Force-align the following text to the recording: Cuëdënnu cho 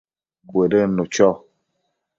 Cuëdënnu 0.47 1.03
cho 1.13 1.29